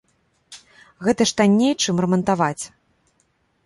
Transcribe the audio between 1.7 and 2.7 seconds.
чым рамантаваць.